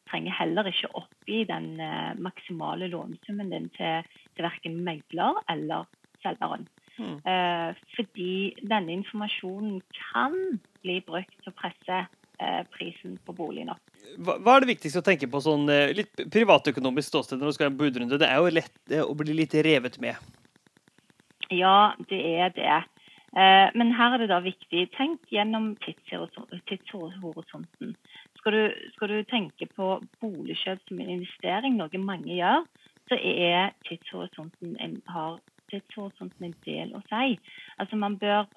trenger 0.10 0.36
heller 0.36 0.68
ikke 0.68 0.92
oppgi 1.00 1.44
den 1.48 1.76
uh, 1.80 2.12
maksimale 2.20 2.90
lånesummen 2.92 3.54
din 3.54 3.70
til, 3.78 4.08
til 4.36 4.48
verken 4.48 4.82
megler 4.84 5.40
eller 5.52 5.88
selgeren. 6.26 6.68
Mm. 6.98 7.16
Eh, 7.32 7.76
fordi 7.96 8.56
denne 8.72 8.92
informasjonen 8.92 9.82
kan 10.12 10.36
bli 10.84 11.02
brukt 11.08 11.34
til 11.42 11.52
å 11.52 11.58
presse 11.60 11.98
eh, 11.98 12.12
prisen 12.74 13.18
på 13.26 13.34
boligen 13.34 13.72
opp. 13.74 13.96
Hva, 14.18 14.38
hva, 14.40 14.56
er 14.56 14.64
det 14.64 14.74
viktigste 14.74 15.02
å 15.02 15.06
tenke 15.06 15.30
på 15.32 15.42
sånn 15.44 15.70
eh, 15.72 15.94
litt 15.96 16.26
privatøkonomisk 16.32 17.12
ståsted 17.12 17.42
når 17.42 17.52
du 17.52 17.58
skal 17.58 17.68
ha 17.68 17.74
en 17.74 17.80
budrunde? 17.80 18.20
Det 18.22 18.30
er 18.30 18.42
jo 18.42 18.54
lett 18.54 18.92
eh, 18.92 19.04
å 19.04 19.16
bli 19.18 19.36
litt 19.38 19.56
revet 19.66 19.98
med. 20.04 20.20
Ja, 21.54 21.94
det 22.10 22.22
er 22.36 22.54
det. 22.56 22.78
Eh, 23.36 23.68
men 23.76 23.92
her 23.98 24.16
er 24.16 24.24
det 24.24 24.32
da 24.32 24.40
viktig 24.44 24.88
tenk 24.96 25.26
gjennom 25.34 25.74
tidshorisonten. 25.84 27.96
Skal 28.40 28.56
du, 28.56 28.64
skal 28.96 29.12
du 29.12 29.18
tenke 29.28 29.68
på 29.74 29.98
boligkjøp 30.24 30.86
som 30.88 31.02
en 31.02 31.16
investering, 31.18 31.80
noe 31.80 32.02
mange 32.02 32.38
gjør, 32.38 32.64
så 33.10 33.20
er 33.20 33.76
tidshorisonten 33.90 34.78
en, 34.82 34.96
har 35.12 35.38
tidshorisonten 35.72 36.48
en 36.48 36.56
del 36.66 36.94
å 36.96 37.02
si. 37.10 37.36
Altså 37.82 38.00
man 38.00 38.16
bør, 38.22 38.48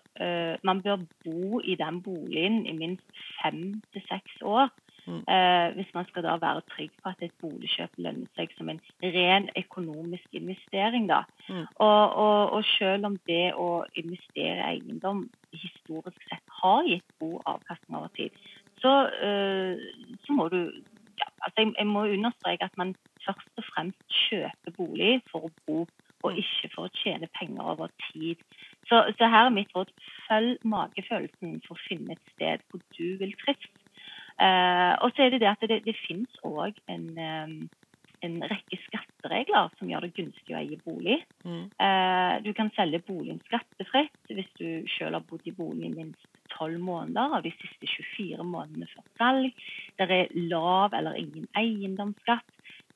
man 0.67 0.83
bør 0.83 0.97
bo 1.25 1.61
i 1.61 1.77
den 1.79 2.03
boligen 2.03 2.65
i 2.67 2.73
minst 2.75 3.21
fem 3.39 3.83
til 3.93 4.03
seks 4.09 4.43
år. 4.43 4.73
Mm. 5.09 5.25
Uh, 5.35 5.75
hvis 5.75 5.95
man 5.95 6.05
skal 6.09 6.23
da 6.23 6.35
være 6.41 6.63
trygg 6.73 6.91
på 7.03 7.09
at 7.09 7.23
et 7.25 7.37
boligkjøp 7.41 7.95
lønner 8.05 8.29
seg 8.37 8.53
som 8.57 8.69
en 8.69 8.81
ren 9.03 9.49
økonomisk 9.57 10.35
investering. 10.41 11.09
da. 11.09 11.23
Mm. 11.49 11.65
Og, 11.87 12.03
og, 12.25 12.41
og, 12.53 12.65
selv 12.77 13.09
om 13.09 13.17
det 13.31 13.55
å 13.57 13.85
investere 13.95 14.59
i 14.59 14.67
eiendom 14.75 15.25
historisk 15.53 16.21
sett 16.29 16.45
har 16.61 16.85
gitt 16.91 17.17
god 17.23 17.39
avkastning 17.55 18.01
over 18.01 18.13
tid, 18.21 18.37
så, 18.83 18.93
uh, 19.09 20.17
så 20.27 20.37
må 20.37 20.49
du 20.53 20.61
ja, 21.19 21.31
altså 21.41 21.65
jeg, 21.65 21.73
jeg, 21.79 21.87
må 21.87 22.05
understreke 22.05 22.69
at 22.69 22.77
man 22.77 22.93
først 23.25 23.63
og 23.63 23.65
fremst 23.73 24.21
kjøper 24.29 24.77
bolig 24.77 25.15
for 25.33 25.49
å 25.49 25.55
bo, 25.67 25.87
og 26.27 26.37
ikke 26.37 26.69
for 26.75 26.89
å 26.89 26.97
tjene 27.01 27.31
penger 27.39 27.73
over 27.73 27.91
tid. 28.11 28.45
Så, 28.89 29.03
så 29.19 29.29
her 29.29 29.49
er 29.49 29.55
mitt 29.55 29.75
råd 29.77 29.91
følg 30.29 30.65
magefølelsen 30.69 31.59
for 31.67 31.77
å 31.77 31.85
finne 31.87 32.17
et 32.17 32.33
sted 32.35 32.65
hvor 32.71 32.83
du 32.97 33.19
vil 33.21 33.35
trives. 33.43 33.75
Eh, 34.39 34.95
og 35.03 35.11
så 35.15 35.25
er 35.25 35.35
det 35.35 35.43
det 35.43 35.51
at 35.51 35.67
det, 35.67 35.83
det 35.89 35.97
finnes 36.05 36.41
òg 36.47 36.77
en, 36.87 37.07
um, 37.19 37.55
en, 38.23 38.37
rekke 38.53 38.79
skatteregler 38.85 39.73
som 39.81 39.91
gjør 39.91 40.07
det 40.07 40.15
gunstig 40.15 40.55
å 40.55 40.61
eie 40.61 40.79
bolig. 40.85 41.19
Mm. 41.43 41.65
Eh, 41.75 42.35
du 42.45 42.53
kan 42.55 42.71
selge 42.77 43.03
boligen 43.09 43.43
skattefritt 43.49 44.31
hvis 44.31 44.53
du 44.61 44.69
selv 44.95 45.19
har 45.19 45.27
bodd 45.27 45.49
i 45.49 45.57
boligen 45.57 45.97
minst 45.99 46.39
tolv 46.55 46.79
måneder 46.83 47.39
av 47.39 47.43
de 47.47 47.53
siste 47.59 47.91
24 47.91 48.47
månedene 48.47 48.87
før 48.93 49.09
salg. 49.19 49.67
Det 49.99 50.07
er 50.07 50.39
lav 50.49 50.95
eller 50.95 51.19
ingen 51.19 51.51
eiendomsskatt. 51.59 52.47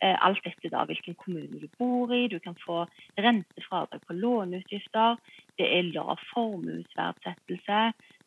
Eh, 0.03 0.17
alt 0.27 0.43
dette 0.43 0.71
da 0.73 0.83
hvilken 0.89 1.15
kommune 1.15 1.61
du 1.63 1.69
bor 1.79 2.11
i. 2.15 2.27
Du 2.29 2.41
kan 2.43 2.57
få 2.59 2.83
rentefradrag 3.21 4.03
på 4.07 4.17
låneutgifter. 4.19 5.21
Det 5.59 5.69
er 5.77 5.93
lav 5.95 6.19
formuesverdsettelse. 6.33 7.83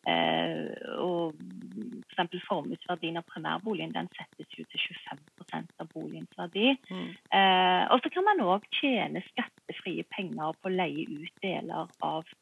Eh, 0.07 0.61
og 1.01 1.35
f.eks. 1.35 2.15
For 2.15 2.47
formuesverdien 2.47 3.19
av 3.19 3.27
primærboligen 3.27 3.91
den 3.95 4.07
settes 4.15 4.55
jo 4.55 4.63
til 4.71 4.85
25% 4.87 5.83
av 5.83 5.91
boligens 5.91 6.39
verdi. 6.39 6.77
Mm. 6.87 7.11
Eh, 7.11 7.83
og 7.91 7.99
så 7.99 8.13
kan 8.13 8.27
man 8.29 8.43
òg 8.45 8.69
tjene 8.79 9.25
skattefrie 9.33 10.07
penger 10.15 10.55
på 10.55 10.71
å 10.71 10.75
leie 10.77 11.09
ut 11.11 11.43
deler 11.43 11.91
av, 12.07 12.35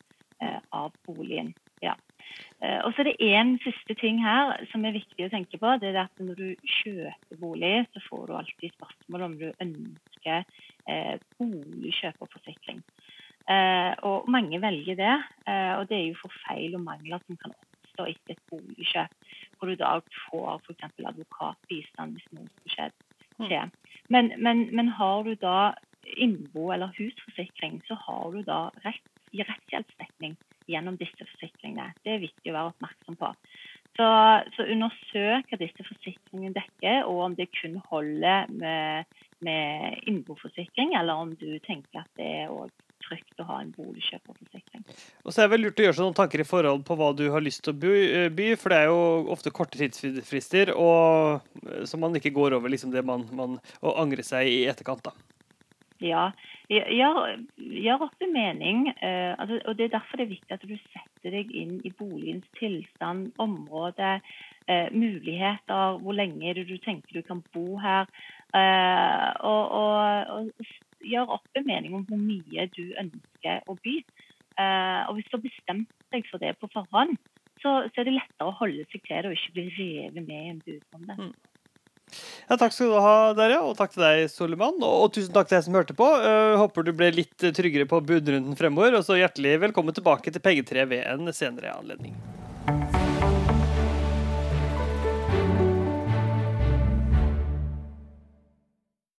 av 0.70 0.94
boligen. 1.08 1.56
Ja. 1.82 1.98
Eh, 2.63 2.80
og 2.86 2.94
så 2.94 3.03
er 3.03 3.10
det 3.10 3.32
én 3.34 3.58
siste 3.63 3.96
ting 4.00 4.22
her 4.24 4.56
som 4.72 4.86
er 4.86 4.96
viktig 4.96 5.25
å 5.25 5.32
tenke 5.34 5.60
på. 5.60 5.75
det 5.82 5.92
er 5.92 6.03
at 6.06 6.20
Når 6.20 6.36
du 6.39 6.50
kjøper 6.80 7.39
bolig, 7.39 7.75
så 7.94 8.03
får 8.10 8.27
du 8.27 8.34
alltid 8.38 8.75
spørsmål 8.77 9.27
om 9.27 9.38
du 9.42 9.48
ønsker 9.65 10.46
eh, 10.88 11.15
boligkjøperforsikring. 11.39 12.84
Eh, 13.50 13.94
og 14.08 14.30
mange 14.32 14.62
velger 14.62 14.96
det. 14.96 15.15
Eh, 15.48 15.74
og 15.80 15.89
det 15.89 16.00
er 16.00 16.08
jo 16.08 16.22
for 16.22 16.32
feil 16.48 16.75
og 16.77 16.86
mangler 16.88 17.20
som 17.27 17.39
kan 17.42 17.56
oppstå 17.56 18.08
etter 18.13 18.38
et 18.38 18.46
boligkjøp. 18.51 19.32
Hvor 19.58 19.72
du 19.72 19.75
da 19.80 19.98
får 20.30 20.62
f.eks. 20.63 20.86
advokatbistand 21.12 22.15
hvis 22.15 22.30
noe 22.32 22.48
skulle 22.53 22.92
mm. 23.39 23.72
Men, 24.10 24.32
men, 24.38 24.68
men 24.75 24.88
har 24.88 25.24
du 25.24 25.36
da 25.36 25.74
innbo- 26.20 26.72
eller 26.74 26.96
husforsikring, 26.98 27.82
så 27.88 27.96
har 28.08 28.32
du 28.32 28.42
da 28.48 28.70
rett 28.86 29.10
i 29.34 29.42
rettshjelpsdekning 29.42 30.36
gjennom 30.70 30.98
disse 31.00 31.27
forsikringene. 31.34 31.91
Det 32.03 32.15
er 32.15 32.24
viktig 32.24 32.51
å 32.51 32.58
være 32.58 32.74
oppmerksom 32.74 33.20
på. 33.20 33.32
Så, 33.93 34.05
så 34.55 34.65
undersøk 34.74 35.51
hva 35.51 35.60
disse 35.62 35.86
forsikringene 35.86 36.55
dekker, 36.55 37.03
og 37.05 37.20
om 37.27 37.36
det 37.38 37.51
kun 37.53 37.77
holder 37.91 38.50
med, 38.50 39.20
med 39.46 40.00
innboforsikring, 40.10 40.96
eller 40.98 41.25
om 41.25 41.36
du 41.38 41.51
tenker 41.65 42.01
at 42.01 42.10
det 42.17 42.32
er 42.43 42.53
òg 42.53 42.74
trygt 43.03 43.41
å 43.43 43.48
ha 43.50 43.60
en 43.62 43.74
boligkjøperforsikring. 43.75 44.86
Og 45.24 45.34
så 45.34 45.43
er 45.43 45.48
det 45.48 45.53
vel 45.53 45.65
lurt 45.67 45.82
å 45.82 45.86
gjøre 45.86 45.98
seg 45.98 46.08
noen 46.08 46.17
tanker 46.17 46.41
i 46.41 46.48
forhold 46.48 46.86
på 46.88 46.98
hva 47.00 47.12
du 47.17 47.25
har 47.34 47.43
lyst 47.43 47.63
til 47.65 47.75
å 47.75 47.93
by, 48.34 48.48
for 48.60 48.74
det 48.74 48.79
er 48.79 48.89
jo 48.89 49.03
ofte 49.36 49.53
korte 49.55 49.79
tidsfrister, 49.82 50.74
og, 50.79 51.43
så 51.89 52.00
man 52.01 52.15
ikke 52.20 52.34
går 52.36 52.58
over 52.58 52.74
liksom 52.74 52.93
det 52.96 53.03
man, 53.05 53.27
man, 53.36 53.60
og 53.84 54.00
angrer 54.01 54.25
seg 54.25 54.50
i 54.50 54.63
etterkant. 54.72 55.05
da. 55.05 55.43
Ja, 56.03 56.24
gjør, 56.67 57.19
gjør 57.55 58.01
opp 58.07 58.24
en 58.25 58.33
mening. 58.36 58.88
Eh, 58.91 59.31
altså, 59.39 59.60
og 59.65 59.77
Det 59.77 59.86
er 59.86 59.93
derfor 59.95 60.19
det 60.19 60.25
er 60.25 60.33
viktig 60.33 60.55
at 60.55 60.65
du 60.67 60.75
setter 60.75 61.36
deg 61.38 61.51
inn 61.55 61.77
i 61.88 61.93
boligens 61.95 62.48
tilstand, 62.60 63.31
område, 63.39 64.17
eh, 64.67 64.89
muligheter. 64.91 66.00
Hvor 66.03 66.17
lenge 66.17 66.50
er 66.50 66.60
det 66.60 66.67
du 66.67 66.77
tenker 66.77 67.19
du 67.19 67.22
kan 67.22 67.43
bo 67.53 67.77
her? 67.79 68.10
Eh, 68.53 69.29
og, 69.48 69.63
og, 69.72 70.27
og 70.36 70.67
gjør 71.07 71.38
opp 71.38 71.60
en 71.60 71.67
mening 71.67 71.95
om 71.95 72.03
hvor 72.10 72.19
mye 72.19 72.67
du 72.75 72.83
ønsker 73.00 73.63
å 73.67 73.77
by. 73.79 73.95
Eh, 74.60 75.01
og 75.07 75.15
hvis 75.15 75.31
du 75.31 75.38
har 75.38 75.48
bestemt 75.48 75.89
deg 76.13 76.27
for 76.29 76.43
det 76.43 76.53
på 76.60 76.69
forhånd, 76.74 77.15
så, 77.63 77.88
så, 77.89 78.01
er 78.01 78.10
det 78.10 78.17
lettere 78.19 78.50
å 78.50 78.57
holde 78.60 78.83
seg 78.91 79.01
til 79.07 79.24
det 79.24 79.31
og 79.31 79.38
ikke 79.38 79.55
bli 79.55 79.67
revet 79.77 80.19
med 80.27 80.39
i 80.39 80.51
en 80.51 80.63
budrunde. 80.65 81.15
Mm. 81.19 81.52
Ja, 82.50 82.58
takk 82.60 82.75
skal 82.75 82.91
du 82.91 82.98
ha, 83.03 83.15
Derja, 83.38 83.62
og 83.65 83.77
takk 83.79 83.93
til 83.96 84.03
deg, 84.05 84.25
Soliman. 84.32 84.79
Og, 84.82 85.05
og 85.05 85.13
tusen 85.15 85.34
takk 85.36 85.50
til 85.50 85.60
deg 85.60 85.67
som 85.67 85.79
hørte 85.79 85.98
på. 85.98 86.10
Uh, 86.24 86.58
håper 86.62 86.88
du 86.88 86.93
ble 86.98 87.13
litt 87.15 87.50
tryggere 87.55 87.89
på 87.89 88.01
budrunden 88.03 88.58
fremover. 88.60 89.00
Og 89.00 89.08
så 89.08 89.20
hjertelig 89.22 89.60
velkommen 89.67 89.96
tilbake 89.96 90.34
til 90.34 90.43
Pengetre 90.43 90.88
ved 90.89 91.08
en 91.08 91.34
senere 91.36 91.75
anledning. 91.77 92.15